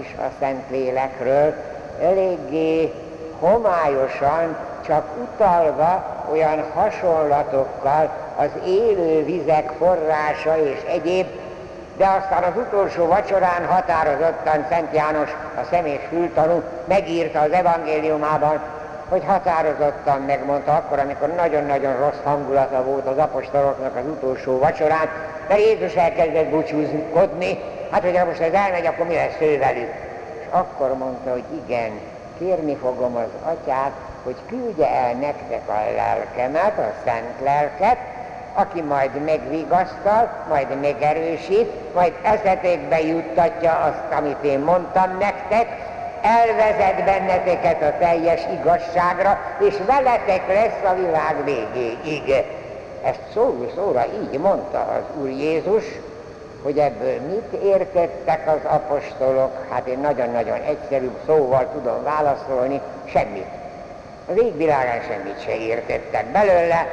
[0.00, 1.54] is a Szentlélekről,
[2.02, 2.92] eléggé
[3.40, 11.26] homályosan, csak utalva olyan hasonlatokkal az élő vizek forrása és egyéb,
[11.96, 18.60] de aztán az utolsó vacsorán határozottan Szent János, a személyes fültanú megírta az evangéliumában,
[19.08, 25.08] hogy határozottan megmondta akkor, amikor nagyon-nagyon rossz hangulata volt az apostoloknak az utolsó vacsorán,
[25.48, 27.58] de Jézus elkezdett búcsúzkodni,
[27.90, 29.92] hát hogyha most ez elmegy, akkor mi lesz ő velük?
[30.40, 31.90] És akkor mondta, hogy igen,
[32.38, 37.96] kérni fogom az atyát, hogy küldje el nektek a lelkemet, a szent lelket,
[38.54, 45.66] aki majd megvigasztal, majd megerősít, majd eszetékbe juttatja azt, amit én mondtam nektek,
[46.22, 52.44] elvezet benneteket a teljes igazságra, és veletek lesz a világ végéig.
[53.04, 55.84] Ezt szó szóra így mondta az Úr Jézus,
[56.62, 63.46] hogy ebből mit értettek az apostolok, hát én nagyon-nagyon egyszerű szóval tudom válaszolni, semmit.
[64.26, 66.86] Az égvilágán semmit se értettek belőle,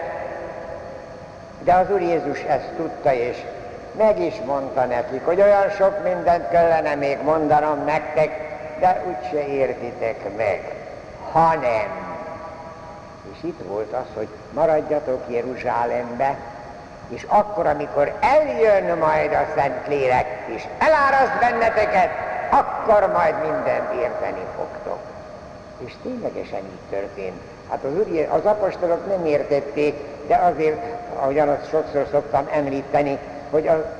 [1.63, 3.37] de az Úr Jézus ezt tudta, és
[3.97, 8.45] meg is mondta nekik, hogy olyan sok mindent kellene még mondanom nektek,
[8.79, 10.73] de úgyse értitek meg,
[11.31, 11.87] hanem,
[13.33, 16.37] és itt volt az, hogy maradjatok Jeruzsálembe,
[17.09, 22.09] és akkor, amikor eljön majd a Szentlélek, és eláraszt benneteket,
[22.49, 24.99] akkor majd mindent érteni fogtok.
[25.85, 27.41] És ténylegesen így történt.
[27.69, 29.95] Hát az, úr, az apostolok nem értették,
[30.27, 30.81] de azért,
[31.19, 33.17] ahogyan azt sokszor szoktam említeni,
[33.49, 33.95] hogy a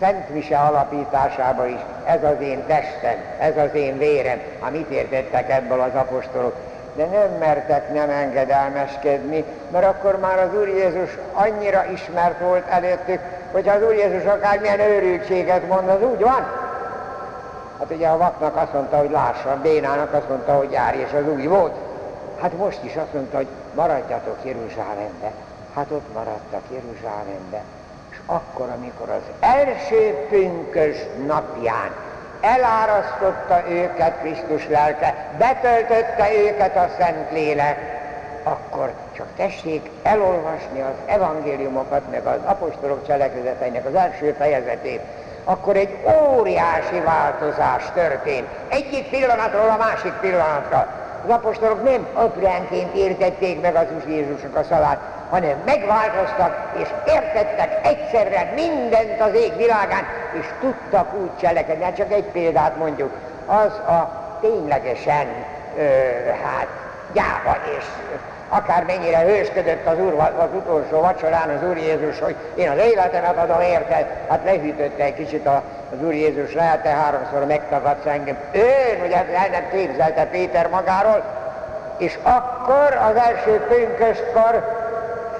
[0.00, 5.80] Szent Mise alapításában is ez az én testem, ez az én vérem, amit értettek ebből
[5.80, 6.56] az apostolok
[6.94, 13.20] de nem mertek nem engedelmeskedni, mert akkor már az Úr Jézus annyira ismert volt előttük,
[13.52, 16.46] hogy az Úr Jézus akármilyen őrültséget mond, az úgy van.
[17.78, 21.12] Hát ugye a vaknak azt mondta, hogy lássa, a bénának azt mondta, hogy járj, és
[21.12, 21.74] az úgy volt.
[22.40, 25.30] Hát most is azt mondta, hogy maradjatok Jeruzsálembe.
[25.74, 27.62] Hát ott maradtak Jeruzsálembe.
[28.10, 30.96] És akkor, amikor az első pünkös
[31.26, 31.90] napján
[32.44, 38.02] elárasztotta őket Krisztus lelke, betöltötte őket a Szentlélek,
[38.42, 45.00] akkor csak tessék elolvasni az evangéliumokat, meg az apostolok cselekedeteinek az első fejezetét,
[45.44, 45.96] akkor egy
[46.36, 48.46] óriási változás történt.
[48.68, 50.86] Egyik pillanatról a másik pillanatra.
[51.24, 54.98] Az apostolok nem apránként értették meg az Úr Jézusnak a szalát,
[55.34, 60.06] hanem megváltoztak, és értettek egyszerre mindent az ég világán,
[60.40, 61.84] és tudtak úgy cselekedni.
[61.84, 63.12] Hát csak egy példát mondjuk,
[63.46, 65.26] az a ténylegesen,
[65.78, 65.82] ö,
[66.44, 66.66] hát,
[67.12, 67.84] gyáva és
[68.48, 73.60] akármennyire hősködött az, úr, az utolsó vacsorán az Úr Jézus, hogy én az életemet adom
[73.60, 78.36] érted, hát lehűtötte egy kicsit az Úr Jézus, lehet te háromszor megtagadsz engem.
[78.52, 81.22] Ő, ugye el nem képzelte Péter magáról,
[81.98, 84.82] és akkor az első pünköstkor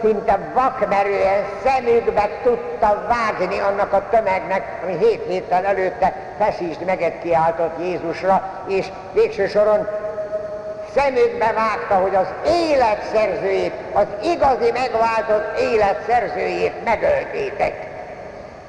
[0.04, 7.78] szinte vakmerően szemükbe tudta vágni annak a tömegnek, ami hét héttel előtte feszítsd meget kiáltott
[7.80, 9.88] Jézusra, és végső soron
[10.94, 17.92] szemükbe vágta, hogy az életszerzőjét, az igazi megváltott életszerzőjét megöltétek.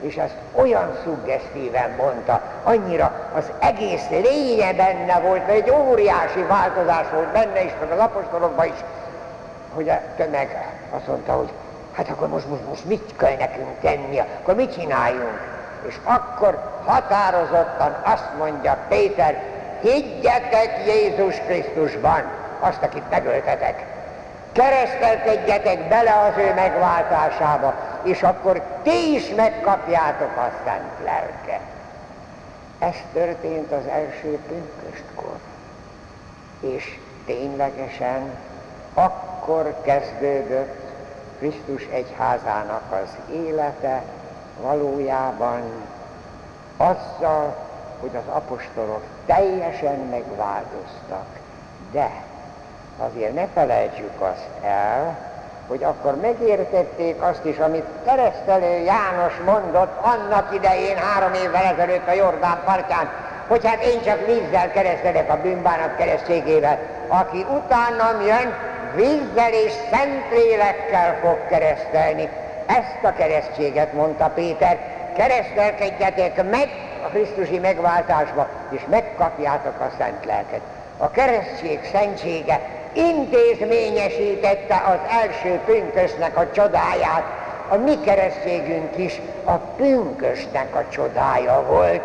[0.01, 7.05] És ezt olyan szuggesztíven mondta, annyira az egész lénye benne volt, mert egy óriási változás
[7.13, 8.83] volt benne is, meg az apostolokban is,
[9.75, 11.51] hogy a tömeg azt mondta, hogy
[11.93, 15.53] hát akkor most, most, most mit kell nekünk tenni, akkor mit csináljunk?
[15.87, 19.43] És akkor határozottan azt mondja Péter,
[19.81, 22.23] higgyetek Jézus Krisztusban,
[22.59, 23.85] azt, akit megöltetek.
[24.51, 31.61] Keresztelkedjetek bele az ő megváltásába, és akkor ti is megkapjátok a szent lelket.
[32.79, 35.37] Ez történt az első pünköstkor.
[36.59, 38.37] És ténylegesen
[38.93, 39.34] akkor
[39.81, 40.85] kezdődött
[41.37, 44.01] Krisztus egyházának az élete
[44.61, 45.61] valójában
[46.77, 47.55] azzal,
[47.99, 51.25] hogy az apostolok teljesen megváltoztak.
[51.91, 52.09] De
[52.97, 55.17] azért ne felejtsük azt el,
[55.67, 62.13] hogy akkor megértették azt is, amit keresztelő János mondott annak idején, három évvel ezelőtt a
[62.13, 63.09] Jordán partján,
[63.47, 66.79] hogy hát én csak vízzel keresztelek a bűnbánat keresztségével.
[67.07, 68.53] Aki utánam jön,
[68.95, 72.29] vízzel és szentlélekkel fog keresztelni.
[72.65, 74.77] Ezt a keresztséget mondta Péter,
[75.15, 76.69] keresztelkedjetek meg
[77.05, 80.61] a Krisztusi megváltásba, és megkapjátok a szent lelket.
[80.97, 82.61] A keresztség szentsége
[82.93, 87.23] intézményesítette az első pünkösnek a csodáját.
[87.69, 92.01] A mi keresztségünk is a pünkösnek a csodája volt.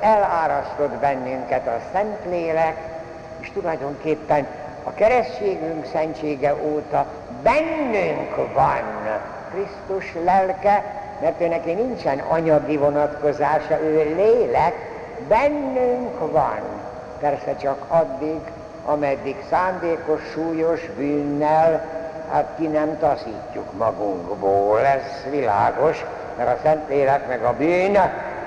[0.00, 2.76] elárasztott bennünket a Szentlélek,
[3.40, 4.46] és tulajdonképpen
[4.84, 7.06] a keresztségünk szentsége óta
[7.42, 8.82] bennünk van
[9.52, 10.84] Krisztus lelke,
[11.20, 14.74] mert ő neki nincsen anyagi vonatkozása, ő lélek,
[15.28, 16.60] bennünk van.
[17.20, 18.40] Persze csak addig,
[18.84, 21.84] ameddig szándékos, súlyos bűnnel,
[22.30, 26.04] hát ki nem taszítjuk magunkból, ez világos,
[26.36, 27.98] mert a Szentlélek meg a bűn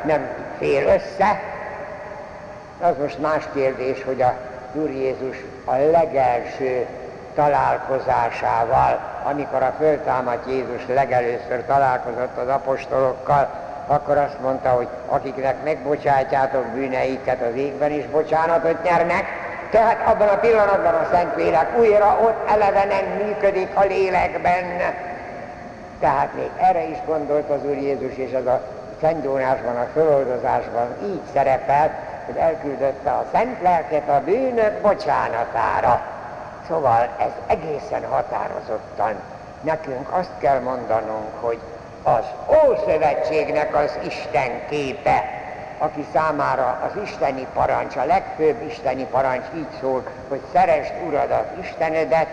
[0.06, 0.28] nem
[0.58, 1.40] fél össze.
[2.82, 4.34] Az most más kérdés, hogy a
[4.76, 6.86] Úr Jézus a legelső
[7.36, 13.50] találkozásával, amikor a föltámadt Jézus legelőször találkozott az apostolokkal,
[13.88, 19.26] akkor azt mondta, hogy akiknek megbocsátjátok bűneiket, az égben is bocsánatot nyernek,
[19.72, 24.64] tehát abban a pillanatban a Szentlélek újra ott elevenen működik a lélekben.
[26.00, 28.62] Tehát még erre is gondolt az Úr Jézus, és ez a
[29.02, 31.92] Szentgyónásban, a föloldozásban így szerepel,
[32.26, 36.02] hogy elküldötte a Szent Lelket a bűnök bocsánatára.
[36.68, 39.16] Szóval ez egészen határozottan
[39.62, 41.60] nekünk azt kell mondanunk, hogy
[42.04, 45.24] az Ószövetségnek az Isten képe,
[45.78, 52.28] aki számára az isteni parancs, a legfőbb isteni parancs így szól, hogy szeresd Uradat, Istenedet,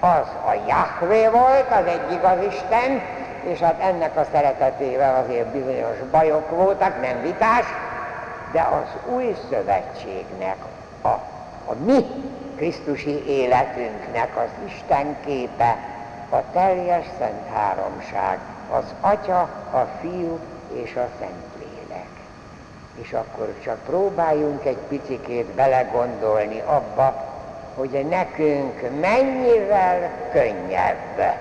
[0.00, 3.02] az a Jahvé volt, az egy igaz Isten,
[3.42, 7.64] és hát ennek a szeretetével azért bizonyos bajok voltak, nem vitás,
[8.52, 10.56] de az új szövetségnek,
[11.02, 12.04] a, a mi
[12.56, 15.76] Krisztusi életünknek az Isten képe,
[16.30, 18.38] a teljes szent háromság,
[18.70, 19.40] az Atya,
[19.72, 20.38] a Fiú
[20.72, 22.08] és a Szentlélek.
[23.02, 27.26] És akkor csak próbáljunk egy picikét belegondolni abba,
[27.74, 31.36] hogy nekünk mennyivel könnyebb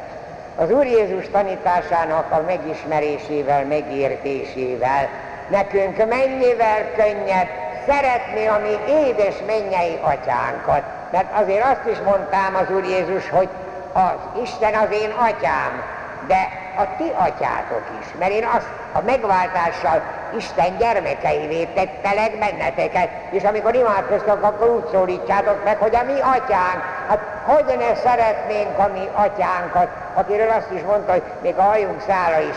[0.59, 5.09] az Úr Jézus tanításának a megismerésével, megértésével
[5.49, 7.47] nekünk mennyivel könnyebb
[7.87, 10.81] szeretni a mi édes mennyei atyánkat.
[11.11, 13.49] Mert azért azt is mondtam az Úr Jézus, hogy
[13.93, 15.83] az Isten az én atyám,
[16.27, 20.01] de a ti atyátok is, mert én azt a megváltással
[20.37, 26.81] Isten gyermekeivé tettelek benneteket, és amikor imádkoztok, akkor úgy szólítsátok meg, hogy a mi atyánk,
[27.07, 32.01] hát hogy ne szeretnénk a mi atyánkat, akiről azt is mondta, hogy még a hajunk
[32.07, 32.55] szála is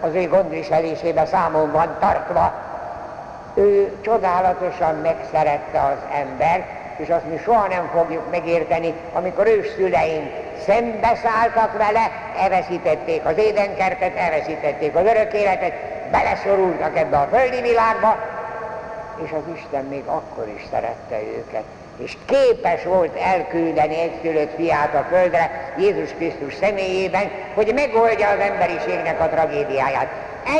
[0.00, 2.52] az ő gondviselésébe számon van tartva.
[3.54, 6.66] Ő csodálatosan megszerette az ember,
[6.96, 10.32] és azt mi soha nem fogjuk megérteni, amikor őszüleink
[10.66, 15.72] szembeszálltak vele, elveszítették az édenkertet, elveszítették az örök életet,
[16.10, 18.16] beleszorultak ebbe a földi világba,
[19.24, 21.64] és az Isten még akkor is szerette őket,
[21.98, 29.20] és képes volt elküldeni egyszülött fiát a földre Jézus Krisztus személyében, hogy megoldja az emberiségnek
[29.20, 30.08] a tragédiáját.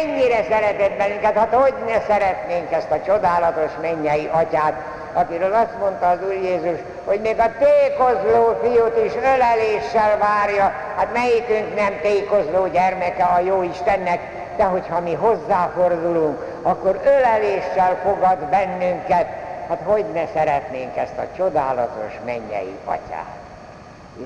[0.02, 4.74] Ennyire szeretett bennünket, hát hogy ne szeretnénk ezt a csodálatos mennyei atyát,
[5.12, 11.12] akiről azt mondta az Úr Jézus, hogy még a tékozló fiút is öleléssel várja, hát
[11.12, 14.20] melyikünk nem tékozló gyermeke a jó Istennek,
[14.56, 19.26] de hogyha mi hozzáfordulunk, akkor öleléssel fogad bennünket,
[19.68, 23.36] hát hogy ne szeretnénk ezt a csodálatos mennyei atyát.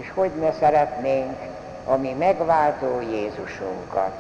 [0.01, 1.37] És hogy ne szeretnénk
[1.85, 4.13] a mi megváltó Jézusunkat,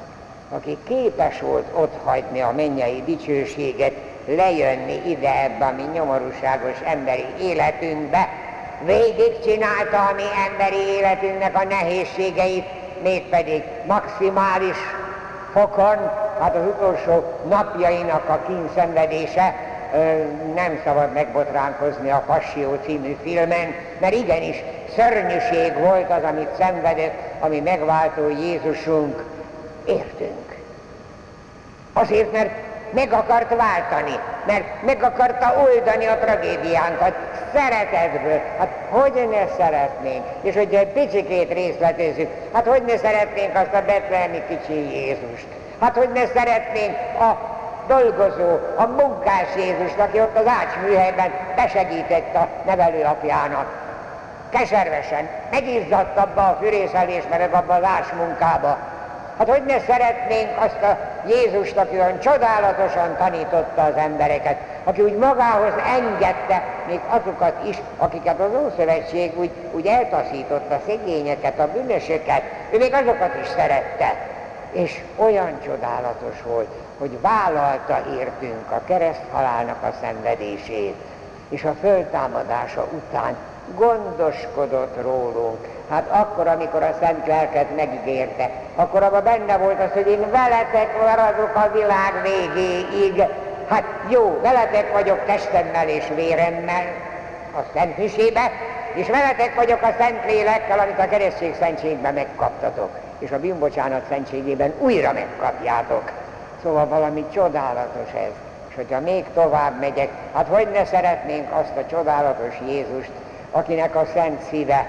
[0.48, 3.92] aki képes volt otthagyni a mennyei dicsőséget,
[4.26, 8.28] lejönni ide ebbe a mi nyomorúságos emberi életünkbe,
[8.84, 12.67] végigcsinálta a mi emberi életünknek a nehézségeit,
[13.02, 14.76] mégpedig maximális
[15.52, 16.10] fokon,
[16.41, 19.71] hát az utolsó napjainak a kínszenvedése,
[20.55, 24.63] nem szabad megbotránkozni a Passió című filmen, mert igenis
[24.96, 29.25] szörnyűség volt az, amit szenvedett, ami megváltó Jézusunk,
[29.84, 30.56] értünk.
[31.93, 32.51] Azért, mert
[32.91, 37.15] meg akart váltani, mert meg akarta oldani a tragédiánkat
[37.55, 38.41] szeretetből.
[38.58, 40.25] Hát hogy ne szeretnénk?
[40.43, 45.46] És hogyha egy picikét részletezzük, hát hogy ne szeretnénk azt a betlehemi kicsi Jézust?
[45.81, 47.51] Hát hogy ne szeretnénk a
[47.86, 53.67] dolgozó, a munkás Jézust, aki ott az ácsműhelyben besegített a nevelőapjának.
[54.51, 58.79] Keservesen, megizzadt abba a fűrészelés, meg abba az ásmunkába,
[59.39, 65.17] Hát hogy ne szeretnénk azt a Jézust, aki olyan csodálatosan tanította az embereket, aki úgy
[65.17, 72.79] magához engedte még azokat is, akiket az Ószövetség úgy, úgy eltaszította, szegényeket, a bűnösöket, ő
[72.79, 74.15] még azokat is szerette.
[74.72, 76.69] És olyan csodálatos volt,
[77.02, 80.94] hogy vállalta értünk a kereszthalálnak a szenvedését,
[81.48, 83.36] és a föltámadása után
[83.76, 85.68] gondoskodott rólunk.
[85.90, 91.00] Hát akkor, amikor a Szent Lelket megígérte, akkor abban benne volt az, hogy én veletek
[91.00, 93.22] maradok a világ végéig.
[93.68, 96.84] hát jó, veletek vagyok testemmel és véremmel
[97.56, 98.50] a Szent Misébe,
[98.94, 104.72] és veletek vagyok a Szent Lélekkel, amit a keresztség szentségben megkaptatok, és a bűnbocsánat szentségében
[104.78, 106.21] újra megkapjátok.
[106.62, 108.32] Szóval valami csodálatos ez.
[108.69, 113.10] És hogyha még tovább megyek, hát hogy ne szeretnénk azt a csodálatos Jézust,
[113.50, 114.86] akinek a szent szíve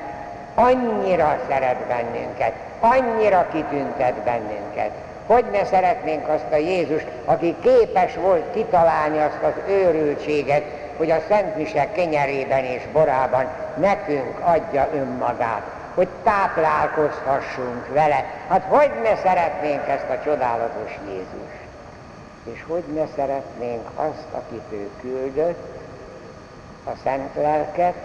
[0.55, 4.91] annyira szeret bennünket, annyira kitüntet bennünket.
[5.27, 10.63] Hogy ne szeretnénk azt a Jézust, aki képes volt kitalálni azt az őrültséget,
[10.97, 15.63] hogy a Szent Mise kenyerében és borában nekünk adja önmagát,
[15.93, 18.25] hogy táplálkozhassunk vele.
[18.47, 21.61] Hát hogy ne szeretnénk ezt a csodálatos Jézust?
[22.43, 25.81] És hogy ne szeretnénk azt, akit ő küldött,
[26.85, 27.95] a Szent Lelket,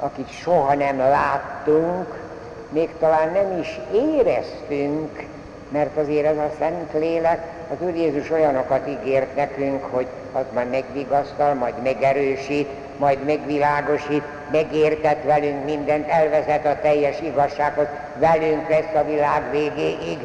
[0.00, 2.26] akit soha nem láttunk,
[2.68, 5.26] még talán nem is éreztünk,
[5.68, 10.70] mert azért ez a Szent Lélek, az Úr Jézus olyanokat ígért nekünk, hogy az majd
[10.70, 17.86] megvigasztal, majd megerősít, majd megvilágosít, megértet velünk mindent, elvezet a teljes igazsághoz,
[18.18, 20.18] velünk lesz a világ végéig.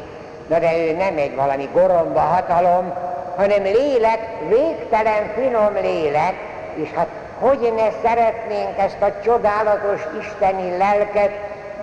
[0.46, 2.92] Na de ő nem egy valami goromba hatalom,
[3.36, 6.34] hanem lélek, végtelen finom lélek,
[6.74, 11.30] és hát hogy ne szeretnénk ezt a csodálatos isteni lelket,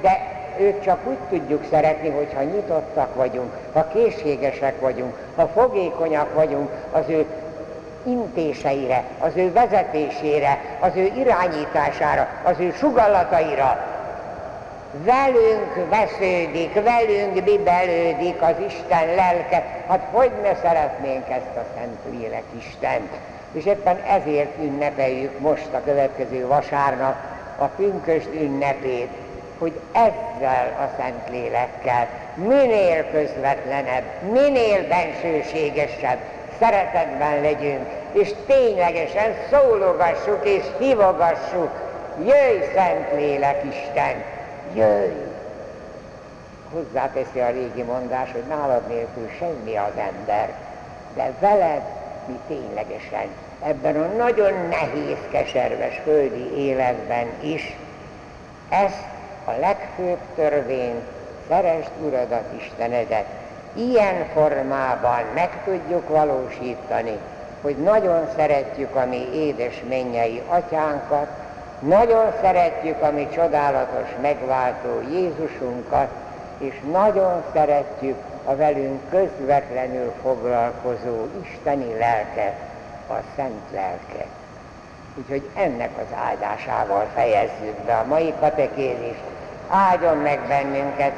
[0.01, 0.19] de
[0.59, 7.03] őt csak úgy tudjuk szeretni, hogyha nyitottak vagyunk, ha készségesek vagyunk, ha fogékonyak vagyunk az
[7.07, 7.25] ő
[8.05, 13.85] intéseire, az ő vezetésére, az ő irányítására, az ő sugallataira.
[15.03, 19.63] Velünk vesződik, velünk bibelődik az Isten lelke.
[19.87, 23.11] Hát hogy ne szeretnénk ezt a Szent Lélek Istent?
[23.51, 27.15] És éppen ezért ünnepeljük most a következő vasárnap
[27.57, 29.09] a pünköst ünnepét,
[29.57, 36.17] hogy ezzel a Szentlélekkel minél közvetlenebb, minél bensőségesebb
[36.61, 41.71] szeretetben legyünk, és ténylegesen szólogassuk és hívogassuk,
[42.17, 44.23] jöjj Szentlélek Isten,
[44.73, 45.29] jöjj!
[46.73, 50.53] Hozzáteszi a régi mondás, hogy nálad nélkül semmi az ember,
[51.15, 51.81] de veled
[52.27, 53.27] mi ténylegesen
[53.63, 57.75] ebben a nagyon nehéz, keserves földi életben is
[58.69, 59.03] ezt
[59.45, 61.01] a legfőbb törvény,
[61.47, 63.25] szeresd Uradat, Istenedet,
[63.73, 67.17] ilyen formában meg tudjuk valósítani,
[67.61, 71.27] hogy nagyon szeretjük a mi édes mennyei atyánkat,
[71.79, 76.07] nagyon szeretjük a mi csodálatos megváltó Jézusunkat,
[76.57, 82.55] és nagyon szeretjük a velünk közvetlenül foglalkozó isteni lelket,
[83.09, 84.27] a szent lelket.
[85.15, 89.23] Úgyhogy ennek az áldásával fejezzük be a mai katekézist.
[89.69, 91.13] Áldjon meg bennünket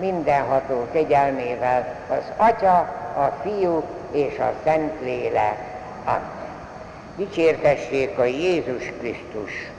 [0.00, 2.78] mindenható kegyelmével az Atya,
[3.16, 5.58] a Fiú és a Szent Lélek.
[6.04, 6.38] Amen.
[7.16, 9.70] Dicsértessék a Jézus Krisztus!